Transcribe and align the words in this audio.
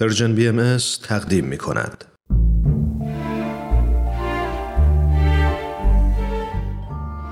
Persian 0.00 0.34
BMS 0.34 0.76
تقدیم 1.02 1.44
می 1.44 1.58
کند. 1.58 2.04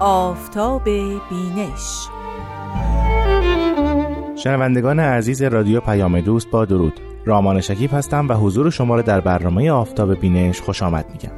آفتاب 0.01 0.85
بینش. 0.85 2.09
شنوندگان 4.37 5.01
عزیز 5.01 5.43
رادیو 5.43 5.81
پیام 5.81 6.21
دوست 6.21 6.51
با 6.51 6.65
درود. 6.65 7.01
رامان 7.25 7.61
شکیب 7.61 7.91
هستم 7.93 8.29
و 8.29 8.33
حضور 8.33 8.71
شما 8.71 8.97
را 8.97 9.03
در 9.03 9.21
برنامه 9.21 9.71
آفتاب 9.71 10.15
بینش 10.15 10.61
خوش 10.61 10.83
آمد 10.83 11.05
میگم. 11.13 11.33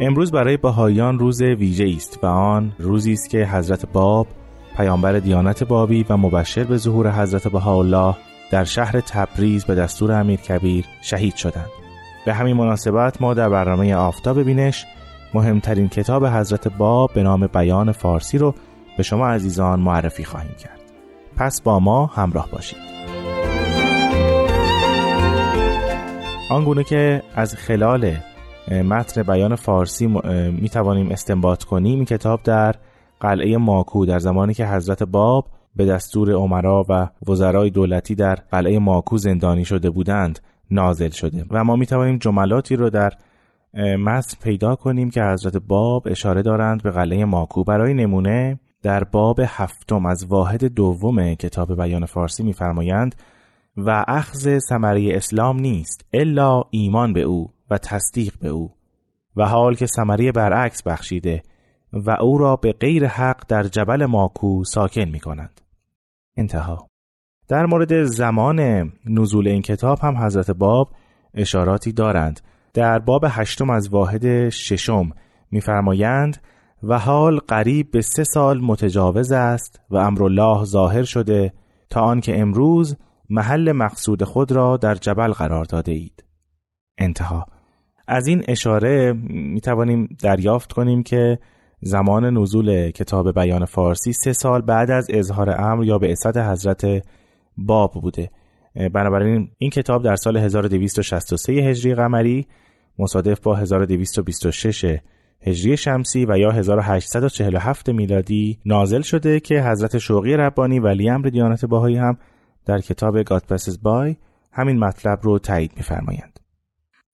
امروز 0.00 0.32
برای 0.32 0.56
بهاییان 0.56 1.18
روز 1.18 1.42
ویژه 1.42 1.92
است 1.96 2.18
و 2.22 2.26
آن 2.26 2.72
روزی 2.78 3.12
است 3.12 3.30
که 3.30 3.46
حضرت 3.46 3.92
باب 3.92 4.26
پیامبر 4.76 5.18
دیانت 5.18 5.64
بابی 5.64 6.06
و 6.08 6.16
مبشر 6.16 6.64
به 6.64 6.76
ظهور 6.76 7.22
حضرت 7.22 7.48
بهاءالله 7.48 8.14
در 8.50 8.64
شهر 8.64 9.00
تبریز 9.00 9.64
به 9.64 9.74
دستور 9.74 10.12
امیر 10.12 10.40
کبیر 10.40 10.84
شهید 11.02 11.34
شدند. 11.34 11.70
به 12.26 12.34
همین 12.34 12.56
مناسبت 12.56 13.22
ما 13.22 13.34
در 13.34 13.48
برنامه 13.48 13.94
آفتاب 13.94 14.42
بینش 14.42 14.86
مهمترین 15.34 15.88
کتاب 15.88 16.26
حضرت 16.26 16.68
باب 16.68 17.10
به 17.14 17.22
نام 17.22 17.46
بیان 17.46 17.92
فارسی 17.92 18.38
رو 18.38 18.54
به 18.96 19.02
شما 19.02 19.28
عزیزان 19.28 19.80
معرفی 19.80 20.24
خواهیم 20.24 20.54
کرد. 20.58 20.80
پس 21.36 21.62
با 21.62 21.80
ما 21.80 22.06
همراه 22.06 22.48
باشید. 22.50 22.78
آنگونه 26.50 26.84
که 26.84 27.22
از 27.34 27.54
خلال 27.54 28.14
متن 28.70 29.22
بیان 29.22 29.56
فارسی 29.56 30.06
می 30.60 30.68
توانیم 30.68 31.10
استنباط 31.10 31.64
کنیم 31.64 31.96
این 31.96 32.04
کتاب 32.04 32.42
در 32.42 32.74
قلعه 33.22 33.56
ماکو 33.56 34.06
در 34.06 34.18
زمانی 34.18 34.54
که 34.54 34.66
حضرت 34.66 35.02
باب 35.02 35.46
به 35.76 35.86
دستور 35.86 36.32
عمرا 36.32 36.86
و 36.88 37.08
وزرای 37.28 37.70
دولتی 37.70 38.14
در 38.14 38.34
قلعه 38.34 38.78
ماکو 38.78 39.18
زندانی 39.18 39.64
شده 39.64 39.90
بودند 39.90 40.38
نازل 40.70 41.10
شده. 41.10 41.44
و 41.50 41.64
ما 41.64 41.76
می 41.76 41.86
توانیم 41.86 42.18
جملاتی 42.18 42.76
رو 42.76 42.90
در 42.90 43.12
متن 43.98 44.36
پیدا 44.42 44.74
کنیم 44.74 45.10
که 45.10 45.22
حضرت 45.22 45.56
باب 45.56 46.02
اشاره 46.06 46.42
دارند 46.42 46.82
به 46.82 46.90
قلعه 46.90 47.24
ماکو. 47.24 47.64
برای 47.64 47.94
نمونه 47.94 48.60
در 48.82 49.04
باب 49.04 49.40
هفتم 49.46 50.06
از 50.06 50.24
واحد 50.24 50.64
دوم 50.64 51.34
کتاب 51.34 51.76
بیان 51.82 52.06
فارسی 52.06 52.42
میفرمایند 52.42 53.14
و 53.76 54.04
اخذ 54.08 54.58
ثمره 54.58 55.16
اسلام 55.16 55.60
نیست 55.60 56.04
الا 56.12 56.62
ایمان 56.70 57.12
به 57.12 57.22
او 57.22 57.50
و 57.70 57.78
تصدیق 57.78 58.34
به 58.40 58.48
او. 58.48 58.70
و 59.36 59.48
حال 59.48 59.74
که 59.74 59.86
ثمره 59.86 60.32
برعکس 60.32 60.82
بخشیده 60.82 61.42
و 61.92 62.10
او 62.10 62.38
را 62.38 62.56
به 62.56 62.72
غیر 62.72 63.06
حق 63.06 63.44
در 63.48 63.62
جبل 63.62 64.06
ماکو 64.06 64.64
ساکن 64.64 65.04
می 65.04 65.20
کنند. 65.20 65.60
انتها 66.36 66.86
در 67.48 67.66
مورد 67.66 68.04
زمان 68.04 68.92
نزول 69.06 69.48
این 69.48 69.62
کتاب 69.62 69.98
هم 70.02 70.16
حضرت 70.16 70.50
باب 70.50 70.90
اشاراتی 71.34 71.92
دارند 71.92 72.40
در 72.74 72.98
باب 72.98 73.24
هشتم 73.28 73.70
از 73.70 73.88
واحد 73.88 74.48
ششم 74.48 75.10
میفرمایند 75.50 76.36
و 76.82 76.98
حال 76.98 77.38
قریب 77.38 77.90
به 77.90 78.00
سه 78.00 78.24
سال 78.24 78.60
متجاوز 78.60 79.32
است 79.32 79.80
و 79.90 79.96
امرالله 79.96 80.64
ظاهر 80.64 81.02
شده 81.02 81.52
تا 81.90 82.00
آنکه 82.00 82.40
امروز 82.40 82.96
محل 83.30 83.72
مقصود 83.72 84.24
خود 84.24 84.52
را 84.52 84.76
در 84.76 84.94
جبل 84.94 85.32
قرار 85.32 85.64
داده 85.64 85.92
اید. 85.92 86.24
انتها 86.98 87.46
از 88.08 88.26
این 88.26 88.44
اشاره 88.48 89.12
می 89.28 89.60
توانیم 89.60 90.16
دریافت 90.22 90.72
کنیم 90.72 91.02
که 91.02 91.38
زمان 91.82 92.38
نزول 92.38 92.90
کتاب 92.90 93.34
بیان 93.34 93.64
فارسی 93.64 94.12
سه 94.12 94.32
سال 94.32 94.60
بعد 94.60 94.90
از 94.90 95.06
اظهار 95.10 95.60
امر 95.60 95.84
یا 95.84 95.98
به 95.98 96.12
اسد 96.12 96.36
حضرت 96.36 96.86
باب 97.56 97.92
بوده. 97.92 98.30
بنابراین 98.92 99.50
این 99.58 99.70
کتاب 99.70 100.04
در 100.04 100.16
سال 100.16 100.36
1263 100.36 101.52
هجری 101.52 101.94
قمری 101.94 102.46
مصادف 102.98 103.40
با 103.40 103.54
1226 103.54 104.98
هجری 105.40 105.76
شمسی 105.76 106.26
و 106.26 106.38
یا 106.38 106.50
1847 106.50 107.88
میلادی 107.88 108.58
نازل 108.66 109.00
شده 109.00 109.40
که 109.40 109.62
حضرت 109.62 109.98
شوقی 109.98 110.36
ربانی 110.36 110.78
ولی 110.78 111.10
امر 111.10 111.26
دیانت 111.28 111.64
باهایی 111.64 111.96
هم 111.96 112.18
در 112.66 112.78
کتاب 112.78 113.22
گاد 113.22 113.44
پسز 113.48 113.82
بای 113.82 114.16
همین 114.52 114.78
مطلب 114.78 115.18
رو 115.22 115.38
تایید 115.38 115.72
میفرمایند. 115.76 116.40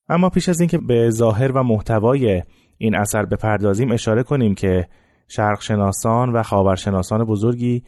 اما 0.08 0.30
پیش 0.30 0.48
از 0.48 0.60
اینکه 0.60 0.78
به 0.78 1.10
ظاهر 1.10 1.52
و 1.52 1.62
محتوای 1.62 2.42
این 2.78 2.96
اثر 2.96 3.24
بپردازیم 3.24 3.92
اشاره 3.92 4.22
کنیم 4.22 4.54
که 4.54 4.88
شرقشناسان 5.28 6.32
و 6.32 6.42
خاورشناسان 6.42 7.24
بزرگی 7.24 7.82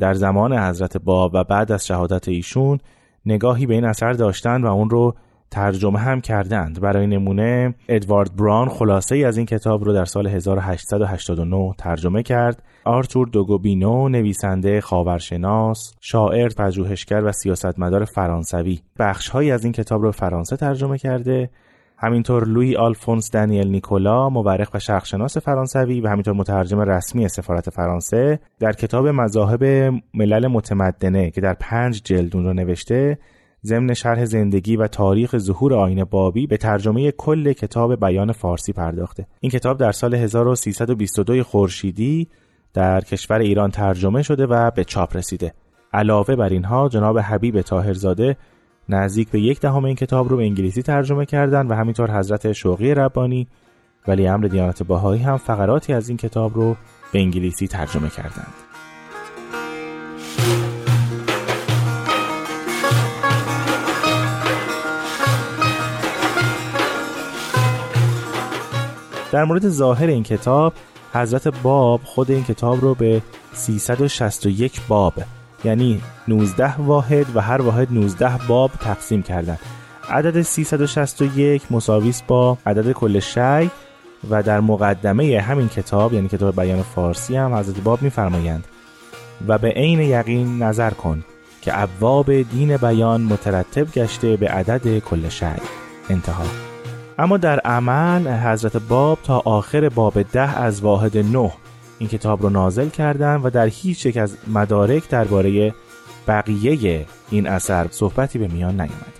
در 0.00 0.14
زمان 0.14 0.52
حضرت 0.52 0.96
باب 0.96 1.30
و 1.34 1.44
بعد 1.44 1.72
از 1.72 1.86
شهادت 1.86 2.28
ایشون 2.28 2.78
نگاهی 3.26 3.66
به 3.66 3.74
این 3.74 3.84
اثر 3.84 4.12
داشتند 4.12 4.64
و 4.64 4.66
اون 4.66 4.90
رو 4.90 5.14
ترجمه 5.50 5.98
هم 5.98 6.20
کردند. 6.20 6.80
برای 6.80 7.06
نمونه 7.06 7.74
ادوارد 7.88 8.36
بران 8.36 8.68
خلاصه 8.68 9.14
ای 9.14 9.24
از 9.24 9.36
این 9.36 9.46
کتاب 9.46 9.84
رو 9.84 9.92
در 9.92 10.04
سال 10.04 10.26
1889 10.26 11.74
ترجمه 11.78 12.22
کرد. 12.22 12.62
آرتور 12.84 13.28
دوگوبینو 13.28 14.08
نویسنده 14.08 14.80
خاورشناس 14.80 15.94
شاعر 16.00 16.48
پژوهشگر 16.48 17.24
و 17.24 17.32
سیاستمدار 17.32 18.04
فرانسوی. 18.04 18.80
بخشهایی 18.98 19.50
از 19.50 19.64
این 19.64 19.72
کتاب 19.72 20.02
رو 20.02 20.12
فرانسه 20.12 20.56
ترجمه 20.56 20.98
کرده. 20.98 21.50
همینطور 22.00 22.44
لوی 22.44 22.76
آلفونس 22.76 23.30
دانیل 23.30 23.68
نیکولا 23.68 24.28
مورخ 24.28 24.74
و 24.74 24.78
شرقشناس 24.78 25.38
فرانسوی 25.38 26.00
و 26.00 26.08
همینطور 26.08 26.34
مترجم 26.34 26.80
رسمی 26.80 27.28
سفارت 27.28 27.70
فرانسه 27.70 28.40
در 28.60 28.72
کتاب 28.72 29.08
مذاهب 29.08 29.64
ملل 30.14 30.46
متمدنه 30.46 31.30
که 31.30 31.40
در 31.40 31.54
پنج 31.60 32.00
جلدون 32.04 32.44
رو 32.44 32.52
نوشته 32.52 33.18
ضمن 33.64 33.94
شرح 33.94 34.24
زندگی 34.24 34.76
و 34.76 34.86
تاریخ 34.86 35.38
ظهور 35.38 35.74
آین 35.74 36.04
بابی 36.04 36.46
به 36.46 36.56
ترجمه 36.56 37.10
کل 37.10 37.52
کتاب 37.52 38.00
بیان 38.00 38.32
فارسی 38.32 38.72
پرداخته. 38.72 39.26
این 39.40 39.50
کتاب 39.50 39.78
در 39.78 39.92
سال 39.92 40.14
1322 40.14 41.42
خورشیدی 41.42 42.28
در 42.74 43.00
کشور 43.00 43.38
ایران 43.38 43.70
ترجمه 43.70 44.22
شده 44.22 44.46
و 44.46 44.70
به 44.70 44.84
چاپ 44.84 45.16
رسیده. 45.16 45.54
علاوه 45.92 46.36
بر 46.36 46.48
اینها 46.48 46.88
جناب 46.88 47.18
حبیب 47.18 47.60
طاهرزاده 47.60 48.36
نزدیک 48.88 49.28
به 49.28 49.40
یک 49.40 49.60
دهم 49.60 49.84
این 49.84 49.96
کتاب 49.96 50.28
رو 50.28 50.36
به 50.36 50.42
انگلیسی 50.42 50.82
ترجمه 50.82 51.26
کردن 51.26 51.66
و 51.66 51.74
همینطور 51.74 52.18
حضرت 52.18 52.52
شوقی 52.52 52.94
ربانی 52.94 53.46
ولی 54.08 54.28
امر 54.28 54.46
دیانت 54.46 54.82
باهایی 54.82 55.22
هم 55.22 55.36
فقراتی 55.36 55.92
از 55.92 56.08
این 56.08 56.18
کتاب 56.18 56.54
رو 56.54 56.76
به 57.12 57.18
انگلیسی 57.20 57.68
ترجمه 57.68 58.08
کردند. 58.10 58.54
در 69.32 69.44
مورد 69.44 69.68
ظاهر 69.68 70.06
این 70.06 70.22
کتاب 70.22 70.72
حضرت 71.12 71.62
باب 71.62 72.00
خود 72.04 72.30
این 72.30 72.44
کتاب 72.44 72.80
رو 72.80 72.94
به 72.94 73.22
361 73.52 74.80
باب 74.88 75.14
یعنی 75.64 76.00
19 76.28 76.76
واحد 76.76 77.26
و 77.36 77.40
هر 77.40 77.62
واحد 77.62 77.88
19 77.90 78.30
باب 78.48 78.70
تقسیم 78.80 79.22
کردن. 79.22 79.58
عدد 80.10 80.42
361 80.42 81.62
مساویس 81.72 82.22
با 82.22 82.58
عدد 82.66 82.92
کل 82.92 83.20
شی 83.20 83.70
و 84.30 84.42
در 84.42 84.60
مقدمه 84.60 85.40
همین 85.40 85.68
کتاب 85.68 86.12
یعنی 86.12 86.28
کتاب 86.28 86.56
بیان 86.56 86.82
فارسی 86.82 87.36
هم 87.36 87.54
حضرت 87.54 87.80
باب 87.80 88.02
میفرمایند. 88.02 88.64
و 89.48 89.58
به 89.58 89.68
عین 89.68 90.00
یقین 90.00 90.62
نظر 90.62 90.90
کن 90.90 91.24
که 91.62 91.82
ابواب 91.82 92.42
دین 92.42 92.76
بیان 92.76 93.20
مترتب 93.20 93.92
گشته 93.92 94.36
به 94.36 94.48
عدد 94.48 94.98
کل 94.98 95.28
شی. 95.28 95.46
انتها. 96.10 96.44
اما 97.18 97.36
در 97.36 97.60
عمل 97.60 98.28
حضرت 98.28 98.76
باب 98.76 99.18
تا 99.24 99.42
آخر 99.44 99.88
باب 99.88 100.22
ده 100.22 100.60
از 100.60 100.80
واحد 100.80 101.18
نه 101.18 101.52
این 101.98 102.08
کتاب 102.08 102.42
رو 102.42 102.50
نازل 102.50 102.88
کردن 102.88 103.36
و 103.36 103.50
در 103.50 103.66
هیچ 103.66 104.06
یک 104.06 104.16
از 104.16 104.36
مدارک 104.46 105.08
درباره 105.08 105.74
بقیه 106.28 107.06
این 107.30 107.46
اثر 107.46 107.86
صحبتی 107.90 108.38
به 108.38 108.48
میان 108.48 108.74
نیامده 108.74 109.18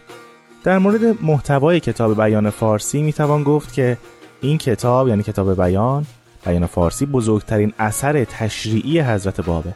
در 0.64 0.78
مورد 0.78 1.22
محتوای 1.22 1.80
کتاب 1.80 2.16
بیان 2.16 2.50
فارسی 2.50 3.02
می‌توان 3.02 3.42
گفت 3.42 3.72
که 3.72 3.98
این 4.40 4.58
کتاب 4.58 5.08
یعنی 5.08 5.22
کتاب 5.22 5.56
بیان 5.56 6.06
بیان 6.46 6.66
فارسی 6.66 7.06
بزرگترین 7.06 7.72
اثر 7.78 8.24
تشریعی 8.24 9.00
حضرت 9.00 9.40
بابه. 9.40 9.74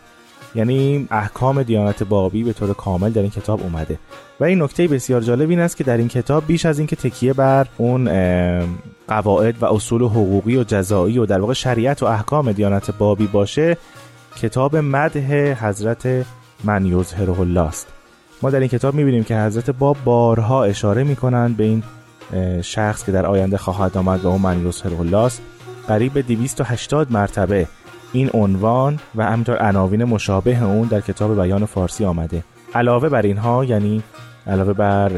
یعنی 0.55 1.07
احکام 1.11 1.63
دیانت 1.63 2.03
بابی 2.03 2.43
به 2.43 2.53
طور 2.53 2.75
کامل 2.75 3.11
در 3.11 3.23
این 3.23 3.31
کتاب 3.31 3.61
اومده. 3.63 3.99
و 4.41 4.45
این 4.45 4.63
نکته 4.63 4.89
بسیار 4.89 5.21
جالب 5.21 5.51
این 5.51 5.61
است 5.61 5.77
که 5.77 5.85
در 5.85 5.97
این 5.97 6.09
کتاب 6.09 6.47
بیش 6.47 6.67
از 6.67 6.79
اینکه 6.79 6.97
تکیه 6.97 7.33
بر 7.33 7.67
اون 7.79 8.05
قواعد 9.09 9.63
و 9.63 9.67
اصول 9.67 10.03
حقوقی 10.03 10.57
و 10.57 10.65
جزایی 10.65 11.19
و 11.19 11.27
در 11.27 11.41
واقع 11.41 11.53
شریعت 11.53 12.03
و 12.03 12.07
احکام 12.07 12.53
دیانت 12.53 12.91
بابی 12.91 13.27
باشه 13.27 13.77
کتاب 14.37 14.77
مده 14.77 15.55
حضرت 15.61 16.27
من 16.65 16.87
یظهره 16.87 17.61
است. 17.61 17.87
ما 18.43 18.51
در 18.51 18.59
این 18.59 18.69
کتاب 18.69 18.95
می‌بینیم 18.95 19.25
که 19.25 19.37
حضرت 19.37 19.71
باب 19.71 19.97
بارها 20.05 20.65
اشاره 20.65 21.05
می‌کنند 21.05 21.57
به 21.57 21.65
این 21.65 21.83
شخص 22.63 23.05
که 23.05 23.13
در 23.13 23.27
آینده 23.27 23.57
خواهد 23.57 23.97
آمد 23.97 24.25
و 24.25 24.29
اون 24.29 24.41
من 24.41 24.67
یظهره 24.67 25.01
الله 25.01 25.19
است. 25.19 25.43
قریب 25.89 26.13
به 26.13 26.23
280 26.23 27.13
مرتبه 27.13 27.67
این 28.13 28.31
عنوان 28.35 29.01
و 29.15 29.25
همینطور 29.25 29.57
عناوین 29.57 30.05
مشابه 30.05 30.63
اون 30.63 30.89
در 30.89 31.01
کتاب 31.01 31.43
بیان 31.43 31.65
فارسی 31.65 32.05
آمده. 32.05 32.45
علاوه 32.75 33.09
بر 33.09 33.23
اینها 33.23 33.65
یعنی 33.65 34.03
علاوه 34.47 34.73
بر 34.73 35.13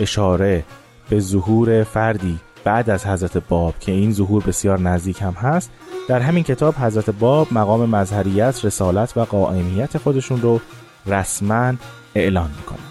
اشاره 0.00 0.64
به 1.08 1.20
ظهور 1.20 1.82
فردی 1.82 2.38
بعد 2.64 2.90
از 2.90 3.06
حضرت 3.06 3.38
باب 3.48 3.74
که 3.80 3.92
این 3.92 4.12
ظهور 4.12 4.42
بسیار 4.46 4.80
نزدیک 4.80 5.22
هم 5.22 5.32
هست 5.32 5.70
در 6.08 6.20
همین 6.20 6.44
کتاب 6.44 6.74
حضرت 6.74 7.10
باب 7.10 7.48
مقام 7.52 7.90
مظهریت، 7.90 8.64
رسالت 8.64 9.16
و 9.16 9.20
قائمیت 9.20 9.98
خودشون 9.98 10.42
رو 10.42 10.60
رسما 11.06 11.72
اعلان 12.14 12.50
می‌کنن 12.56 12.83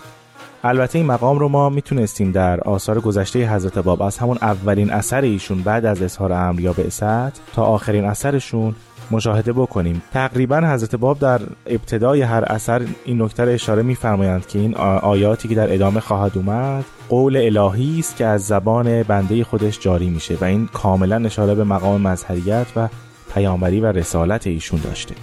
البته 0.66 1.00
این 1.00 1.08
مقام 1.08 1.40
رو 1.40 1.48
ما 1.48 1.70
می‌تونستیم 1.70 2.32
در 2.32 2.62
آثار 2.62 3.00
گذشته 3.00 3.54
حضرت 3.56 3.78
باب 3.80 4.02
از 4.02 4.18
همون 4.18 4.38
اولین 4.42 4.92
اثر 4.92 5.22
ایشون 5.22 5.62
بعد 5.62 5.86
از 5.86 6.02
اظهار 6.02 6.34
امر 6.34 6.60
یا 6.60 6.74
بعثت 6.74 7.54
تا 7.54 7.64
آخرین 7.64 8.06
اثرشون 8.06 8.76
مشاهده 9.12 9.54
بکنیم. 9.54 10.02
تقریبا 10.14 10.58
حضرت 10.58 10.96
باب 10.96 11.20
در 11.20 11.42
ابتدای 11.68 12.22
هر 12.22 12.44
اثر 12.44 12.82
این 13.06 13.22
نکته 13.22 13.44
اشاره 13.44 13.82
میفرمایند 13.82 14.48
که 14.48 14.60
این 14.60 14.76
آیاتی 15.02 15.48
که 15.48 15.56
در 15.56 15.74
ادامه 15.74 16.00
خواهد 16.00 16.32
اومد 16.38 16.86
قول 17.10 17.38
الهی 17.38 18.00
است 18.00 18.16
که 18.16 18.26
از 18.26 18.48
زبان 18.48 19.04
بنده 19.04 19.44
خودش 19.44 19.80
جاری 19.80 20.10
میشه 20.10 20.38
و 20.42 20.44
این 20.44 20.68
کاملا 20.74 21.26
اشاره 21.26 21.56
به 21.56 21.64
مقام 21.64 22.02
مظهریت 22.02 22.68
و 22.76 22.90
پیامبری 23.34 23.80
و 23.80 23.86
رسالت 23.86 24.48
ایشون 24.48 24.80
داشته. 24.84 25.16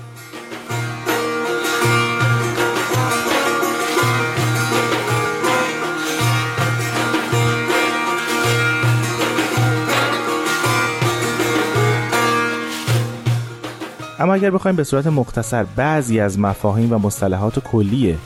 اما 14.21 14.35
اگر 14.35 14.51
بخوایم 14.51 14.77
به 14.77 14.85
صورت 14.85 15.07
مختصر 15.07 15.65
بعضی 15.77 16.21
از 16.21 16.39
مفاهیم 16.39 16.93
و 16.93 16.99
مصطلحات 16.99 17.59
کلیه 17.59 18.17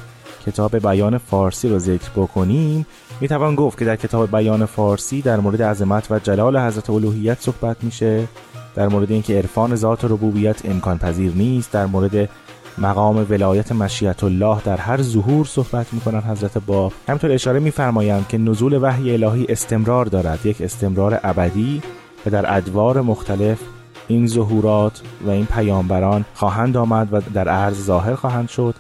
کتاب 0.47 0.79
بیان 0.79 1.19
فارسی 1.19 1.69
رو 1.69 1.79
ذکر 1.79 2.11
بکنیم 2.17 2.87
می 3.21 3.29
توان 3.29 3.55
گفت 3.55 3.79
که 3.79 3.85
در 3.85 3.97
کتاب 3.97 4.31
بیان 4.31 4.67
فارسی 4.67 5.23
در 5.23 5.41
مورد 5.41 5.63
عظمت 5.63 6.11
و 6.11 6.19
جلال 6.19 6.59
حضرت 6.59 6.91
الوهیت 6.91 7.41
صحبت 7.41 7.77
میشه 7.85 8.29
در 8.75 8.89
مورد 8.89 9.11
اینکه 9.11 9.35
عرفان 9.35 9.75
ذات 9.75 10.05
ربوبیت 10.05 10.67
امکان 10.67 10.99
پذیر 10.99 11.33
نیست 11.35 11.73
در 11.73 11.87
مورد 11.87 12.29
مقام 12.79 13.27
ولایت 13.31 13.73
مشیت 13.73 14.25
الله 14.25 14.61
در 14.65 14.77
هر 14.77 15.03
ظهور 15.03 15.47
صحبت 15.47 15.87
می‌کنن 15.93 16.21
حضرت 16.21 16.59
باب. 16.59 16.93
همینطور 17.09 17.33
اشاره 17.33 17.61
میفرمایند 17.61 18.29
که 18.29 18.39
نزول 18.39 18.79
وحی 18.83 19.13
الهی 19.13 19.47
استمرار 19.49 20.07
دارد 20.07 20.47
یک 20.47 20.63
استمرار 20.63 21.21
ابدی 21.23 21.83
و 22.27 22.31
در 22.31 22.57
ادوار 22.57 23.01
مختلف 23.01 23.59
این 24.09 24.27
ظهورات 24.27 25.03
و 25.27 25.31
این 25.31 25.47
پیامبران 25.47 26.25
خواهند 26.35 26.77
آمد 26.77 27.09
و 27.13 27.21
در 27.35 27.49
عرض 27.49 27.85
ظاهر 27.85 28.15
خواهند 28.15 28.49
شد. 28.49 28.75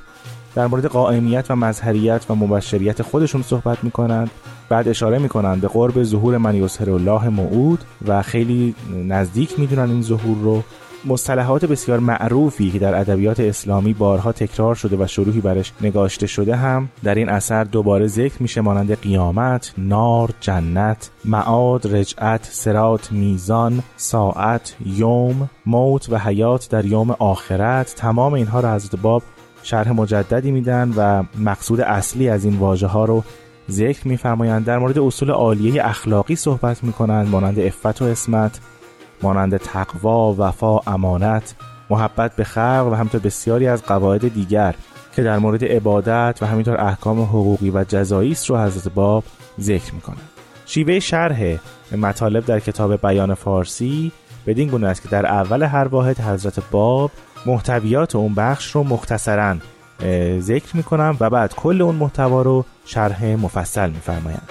در 0.55 0.67
مورد 0.67 0.87
قائمیت 0.87 1.47
و 1.51 1.57
مظهریت 1.57 2.25
و 2.31 2.35
مبشریت 2.35 3.03
خودشون 3.03 3.43
صحبت 3.43 3.85
می‌کنند. 3.85 4.31
بعد 4.69 4.89
اشاره 4.89 5.19
می‌کنند 5.19 5.61
به 5.61 5.69
قرب 5.69 6.03
ظهور 6.03 6.39
من 6.39 6.55
یسهر 6.55 6.91
الله 6.91 7.29
موعود 7.29 7.85
و 8.07 8.23
خیلی 8.23 8.75
نزدیک 9.09 9.61
می‌دونن 9.61 9.91
این 9.91 10.03
ظهور 10.03 10.37
رو. 10.43 10.63
مصطلحات 11.07 11.65
بسیار 11.65 11.99
معروفی 11.99 12.71
که 12.71 12.79
در 12.79 13.01
ادبیات 13.01 13.41
اسلامی 13.41 13.93
بارها 13.93 14.33
تکرار 14.33 14.75
شده 14.75 14.97
و 14.97 15.07
شروحی 15.07 15.41
برش 15.41 15.73
نگاشته 15.81 16.27
شده 16.27 16.57
هم 16.57 16.89
در 17.05 17.15
این 17.15 17.29
اثر 17.29 17.65
دوباره 17.65 18.07
ذکر 18.07 18.35
میشه 18.41 18.61
مانند 18.61 19.01
قیامت، 19.01 19.73
نار، 19.79 20.31
جنت، 20.41 21.11
معاد، 21.25 21.97
رجعت، 21.97 22.49
سرات، 22.53 23.13
میزان، 23.13 23.83
ساعت، 23.97 24.77
یوم، 24.87 25.51
موت 25.67 26.07
و 26.11 26.19
حیات 26.19 26.69
در 26.71 26.85
یوم 26.85 27.11
آخرت. 27.19 27.95
تمام 27.95 28.35
اینها 28.35 28.61
را 28.61 28.75
حضرت 28.75 28.97
باب 28.97 29.23
شرح 29.63 29.93
مجددی 29.93 30.51
میدن 30.51 30.93
و 30.97 31.23
مقصود 31.39 31.81
اصلی 31.81 32.29
از 32.29 32.45
این 32.45 32.59
واژه 32.59 32.87
ها 32.87 33.05
رو 33.05 33.25
ذکر 33.71 34.09
میفرمایند. 34.09 34.65
در 34.65 34.79
مورد 34.79 34.99
اصول 34.99 35.31
عالیه 35.31 35.87
اخلاقی 35.87 36.37
صحبت 36.37 36.85
می‌کنند 36.85 37.29
مانند 37.29 37.61
افت 37.61 38.03
و 38.03 38.05
اسمت 38.05 38.61
مانند 39.23 39.57
تقوا، 39.57 40.35
وفا، 40.39 40.79
امانت، 40.79 41.55
محبت 41.91 42.37
به 42.37 42.45
خلق 42.45 42.89
و 42.93 42.95
همینطور 42.95 43.21
بسیاری 43.21 43.69
از 43.69 43.83
قواعد 43.83 44.35
دیگر 44.35 44.75
که 45.17 45.23
در 45.23 45.39
مورد 45.39 45.65
عبادت 45.65 46.39
و 46.43 46.47
همینطور 46.47 46.81
احکام 46.81 47.23
حقوقی 47.23 47.71
و 47.71 47.85
جزایی 47.85 48.33
است 48.33 48.51
رو 48.51 48.59
حضرت 48.59 48.95
باب 48.95 49.25
ذکر 49.61 49.95
می‌کنند. 49.95 50.29
شیوه 50.67 51.01
شرح 51.01 51.57
مطالب 51.97 52.45
در 52.47 52.61
کتاب 52.61 53.01
بیان 53.01 53.35
فارسی 53.35 54.13
بدین 54.47 54.69
گونه 54.69 54.87
است 54.87 55.03
که 55.03 55.09
در 55.09 55.27
اول 55.27 55.63
هر 55.63 55.89
واحد 55.89 56.21
حضرت 56.21 56.71
باب 56.71 57.11
محتویات 57.47 58.17
اون 58.17 58.35
بخش 58.35 58.71
رو 58.71 58.85
مختصرا 58.85 59.57
ذکر 60.41 60.77
می‌کنم 60.77 61.17
و 61.21 61.31
بعد 61.31 61.55
کل 61.55 61.83
اون 61.83 61.95
محتوا 61.95 62.43
رو 62.43 62.65
شرح 62.85 63.25
مفصل 63.25 63.91
میفرمایند. 63.91 64.49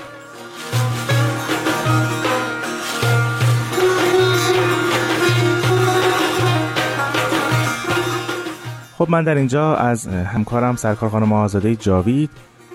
خب 9.03 9.09
من 9.09 9.23
در 9.23 9.35
اینجا 9.35 9.75
از 9.75 10.07
همکارم 10.07 10.75
سرکار 10.75 11.09
خانم 11.09 11.33
آزاده 11.33 11.75
جاوید 11.75 12.29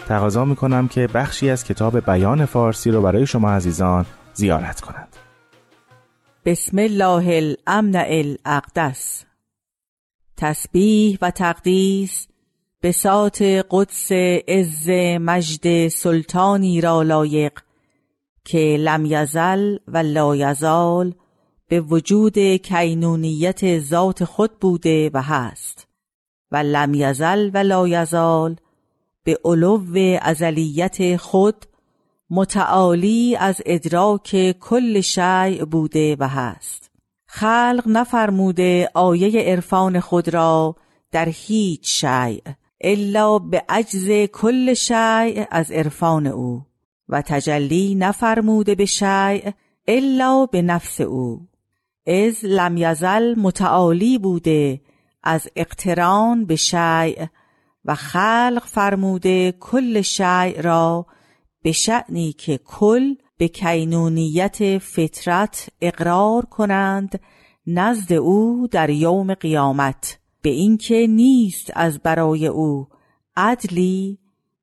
تقاضا 0.09 0.45
می‌کنم 0.45 0.89
که 0.89 1.07
بخشی 1.07 1.51
از 1.51 1.65
کتاب 1.65 2.01
بیان 2.07 2.45
فارسی 2.45 2.91
رو 2.91 3.03
برای 3.03 3.27
شما 3.27 3.51
عزیزان 3.51 4.07
زیارت 4.35 4.81
کنند 4.81 5.17
بسم 6.45 6.79
الله 6.79 7.37
الامن 7.37 7.97
الاقدس. 7.97 9.25
تسبیح 10.37 11.19
و 11.23 11.31
تقدیس 11.31 12.29
به 12.81 12.93
سات 12.93 13.43
قدس 13.71 14.13
عز 14.49 14.89
مجد 15.21 15.89
سلطانی 15.89 16.81
را 16.81 17.03
لایق 17.03 17.53
که 18.45 18.77
لم 18.81 19.05
یزل 19.07 19.77
و 19.89 19.99
لا 19.99 20.37
یزال 20.37 21.15
به 21.69 21.81
وجود 21.81 22.39
کینونیت 22.39 23.79
ذات 23.79 24.25
خود 24.25 24.59
بوده 24.61 25.11
و 25.15 25.23
هست. 25.23 25.88
و 26.53 26.56
لم 26.56 26.95
یزل 26.95 27.50
و 27.55 27.59
لا 27.59 27.89
یزال 27.89 28.56
به 29.25 29.39
علو 29.45 30.19
ازلیت 30.23 31.17
خود 31.17 31.67
متعالی 32.31 33.37
از 33.37 33.62
ادراک 33.67 34.59
کل 34.61 35.00
شیع 35.00 35.65
بوده 35.65 36.17
و 36.19 36.29
هست. 36.29 36.91
خلق 37.27 37.83
نفرموده 37.87 38.91
آیه 38.95 39.43
عرفان 39.43 40.00
خود 40.00 40.29
را 40.29 40.77
در 41.12 41.29
هیچ 41.29 42.05
شیع 42.05 42.43
الا 42.81 43.39
به 43.39 43.65
عجز 43.69 44.11
کل 44.33 44.75
شیع 44.75 45.47
از 45.51 45.71
عرفان 45.71 46.27
او. 46.27 46.63
و 47.08 47.22
تجلی 47.22 47.94
نفرموده 47.94 48.75
به 48.75 48.84
شیع 48.84 49.53
الا 49.89 50.46
به 50.46 50.63
نفس 50.63 51.01
او. 51.01 51.49
از 52.06 52.44
لم 52.44 52.77
یزل 52.77 53.34
متعالی 53.39 54.19
بوده 54.19 54.81
از 55.29 55.49
اقتران 55.56 56.44
به 56.44 56.56
شیع 56.56 57.27
و 57.85 57.94
خلق 57.94 58.63
فرموده 58.65 59.53
کل 59.61 60.01
شیع 60.01 60.61
را 60.61 61.06
به 61.63 61.73
شعنی 61.73 62.32
که 62.32 62.58
کل 62.58 63.15
به 63.39 63.49
کینونیت 63.49 64.79
فطرت 64.79 65.69
اقرار 65.81 66.44
کنند 66.44 67.20
نزد 67.67 68.13
او 68.13 68.69
در 68.70 68.91
یوم 68.91 69.35
قیامت 69.35 70.19
به 70.43 70.51
اینکه 70.51 71.06
نیست 71.06 71.70
از 71.75 71.99
برای 71.99 72.47
او 72.47 72.89
عدلی 73.37 74.19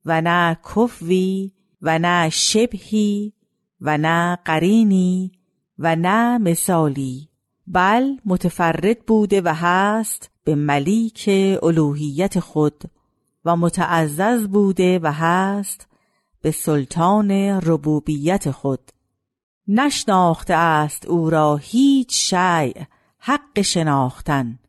و 0.05 0.22
نه 0.22 0.57
کفوی 0.75 1.51
و 1.81 2.00
نه 2.00 2.29
شبهی 2.29 3.34
و 3.81 3.98
نه 3.98 4.38
قرینی 4.45 5.31
و 5.79 5.95
نه 5.95 6.38
مثالی 6.38 7.29
بل 7.67 8.15
متفرد 8.25 9.00
بوده 9.00 9.41
و 9.41 9.53
هست 9.55 10.34
به 10.45 10.55
ملیک 10.55 11.29
الوهیت 11.63 12.39
خود 12.39 12.83
و 13.45 13.55
متعزز 13.55 14.47
بوده 14.47 14.99
و 14.99 15.11
هست 15.11 15.87
به 16.41 16.51
سلطان 16.51 17.31
ربوبیت 17.61 18.51
خود. 18.51 18.91
نشناخته 19.67 20.53
است 20.53 21.05
او 21.05 21.29
را 21.29 21.55
هیچ 21.55 22.33
شیع 22.33 22.85
حق 23.19 23.61
شناختن. 23.61 24.59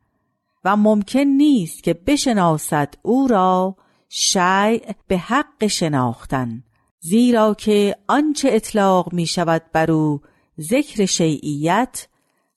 و 0.65 0.77
ممکن 0.77 1.19
نیست 1.19 1.83
که 1.83 1.93
بشناسد 1.93 2.93
او 3.01 3.27
را 3.27 3.75
شیع 4.09 4.91
به 5.07 5.17
حق 5.17 5.67
شناختن. 5.67 6.63
زیرا 6.99 7.53
که 7.53 7.95
آنچه 8.07 8.49
اطلاق 8.51 9.13
می 9.13 9.25
شود 9.25 9.61
بر 9.73 9.91
او 9.91 10.21
ذکر 10.61 11.05
شیعیت 11.05 12.07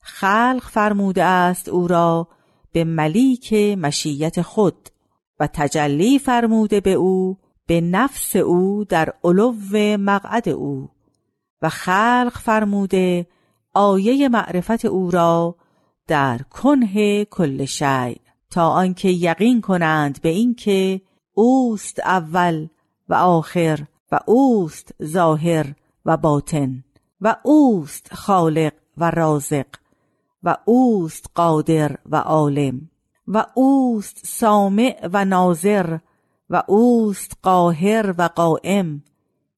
خلق 0.00 0.62
فرموده 0.62 1.24
است 1.24 1.68
او 1.68 1.88
را 1.88 2.28
به 2.72 2.84
ملیک 2.84 3.52
مشیت 3.54 4.42
خود 4.42 4.88
و 5.40 5.46
تجلی 5.46 6.18
فرموده 6.18 6.80
به 6.80 6.92
او 6.92 7.38
به 7.66 7.80
نفس 7.80 8.36
او 8.36 8.84
در 8.84 9.12
علو 9.24 9.54
مقعد 9.98 10.48
او 10.48 10.88
و 11.62 11.68
خلق 11.68 12.32
فرموده 12.34 13.26
آیه 13.74 14.28
معرفت 14.28 14.84
او 14.84 15.10
را 15.10 15.56
در 16.06 16.38
کنه 16.38 17.24
کل 17.24 17.64
شیء 17.64 18.16
تا 18.50 18.68
آنکه 18.68 19.08
یقین 19.08 19.60
کنند 19.60 20.20
به 20.22 20.28
اینکه 20.28 21.00
اوست 21.34 22.00
اول 22.00 22.68
و 23.08 23.14
آخر 23.14 23.86
و 24.12 24.20
اوست 24.26 24.94
ظاهر 25.04 25.74
و 26.04 26.16
باطن 26.16 26.84
و 27.20 27.36
اوست 27.42 28.14
خالق 28.14 28.72
و 28.96 29.10
رازق. 29.10 29.66
و 30.42 30.56
اوست 30.64 31.30
قادر 31.34 31.96
و 32.06 32.16
عالم 32.16 32.90
و 33.28 33.46
اوست 33.54 34.20
سامع 34.26 35.08
و 35.12 35.24
ناظر 35.24 35.98
و 36.50 36.62
اوست 36.66 37.32
قاهر 37.42 38.14
و 38.18 38.22
قائم 38.22 39.02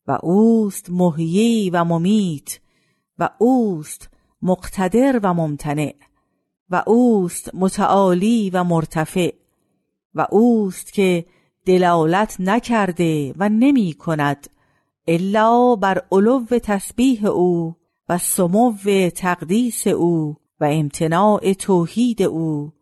و 0.07 0.19
اوست 0.23 0.91
محیی 0.91 1.71
و 1.71 1.85
ممیت 1.85 2.61
و 3.19 3.31
اوست 3.39 4.11
مقتدر 4.43 5.21
و 5.23 5.35
ممتنع 5.35 5.95
و 6.71 6.83
اوست 6.87 7.55
متعالی 7.55 8.51
و 8.51 8.65
مرتفع 8.65 9.35
و 10.15 10.27
اوست 10.31 10.93
که 10.93 11.27
دلالت 11.67 12.37
نکرده 12.41 13.35
و 13.37 13.49
نمی 13.49 13.93
کند 13.93 14.49
الا 15.07 15.77
بر 15.77 16.03
علو 16.13 16.45
تسبیح 16.45 17.27
او 17.27 17.77
و 18.09 18.19
سمو 18.19 18.73
تقدیس 19.15 19.87
او 19.87 20.37
و 20.63 20.65
امتناع 20.65 21.53
توحید 21.53 22.23
او 22.23 22.73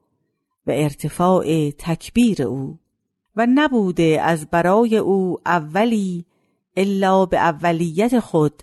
و 0.67 0.71
ارتفاع 0.71 1.71
تکبیر 1.71 2.43
او. 2.43 2.79
و 3.37 3.47
نبوده 3.55 4.21
از 4.23 4.47
برای 4.51 4.97
او 4.97 5.39
اولی 5.47 6.25
الا 6.77 7.27
به 7.27 7.39
اولیت 7.39 8.19
خود 8.19 8.63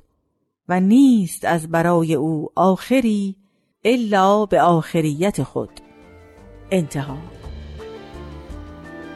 و 0.69 0.79
نیست 0.79 1.45
از 1.45 1.71
برای 1.71 2.15
او 2.15 2.49
آخری 2.55 3.35
الا 3.83 4.45
به 4.45 4.61
آخریت 4.61 5.43
خود. 5.43 5.71
انتها. 6.71 7.17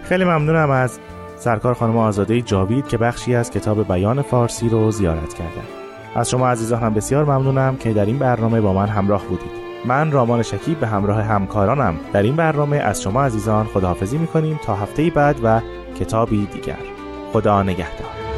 خیلی 0.03 0.23
ممنونم 0.23 0.69
از 0.69 0.99
سرکار 1.37 1.73
خانم 1.73 1.97
آزاده 1.97 2.41
جاوید 2.41 2.87
که 2.87 2.97
بخشی 2.97 3.35
از 3.35 3.51
کتاب 3.51 3.87
بیان 3.87 4.21
فارسی 4.21 4.69
رو 4.69 4.91
زیارت 4.91 5.33
کردن. 5.33 5.65
از 6.15 6.29
شما 6.29 6.47
عزیزان 6.47 6.79
هم 6.79 6.93
بسیار 6.93 7.25
ممنونم 7.25 7.77
که 7.77 7.93
در 7.93 8.05
این 8.05 8.19
برنامه 8.19 8.61
با 8.61 8.73
من 8.73 8.87
همراه 8.87 9.25
بودید. 9.25 9.60
من 9.85 10.11
رامان 10.11 10.43
شکیب 10.43 10.79
به 10.79 10.87
همراه 10.87 11.21
همکارانم 11.21 11.99
در 12.13 12.23
این 12.23 12.35
برنامه 12.35 12.77
از 12.77 13.01
شما 13.01 13.23
عزیزان 13.23 13.65
خداحافظی 13.65 14.17
می‌کنیم 14.17 14.59
تا 14.65 14.75
هفته 14.75 15.09
بعد 15.09 15.39
و 15.43 15.61
کتابی 15.99 16.45
دیگر. 16.45 16.77
خدا 17.33 17.63
نگهدار. 17.63 18.30